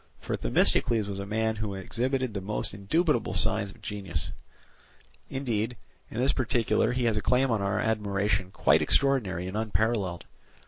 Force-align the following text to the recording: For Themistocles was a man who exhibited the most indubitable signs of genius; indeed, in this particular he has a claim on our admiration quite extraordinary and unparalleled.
For 0.19 0.35
Themistocles 0.35 1.05
was 1.07 1.19
a 1.19 1.27
man 1.27 1.57
who 1.57 1.75
exhibited 1.75 2.33
the 2.33 2.41
most 2.41 2.73
indubitable 2.73 3.35
signs 3.35 3.69
of 3.69 3.83
genius; 3.83 4.31
indeed, 5.29 5.77
in 6.09 6.19
this 6.19 6.33
particular 6.33 6.91
he 6.93 7.03
has 7.05 7.17
a 7.17 7.21
claim 7.21 7.51
on 7.51 7.61
our 7.61 7.79
admiration 7.79 8.49
quite 8.49 8.81
extraordinary 8.81 9.45
and 9.45 9.55
unparalleled. 9.55 10.25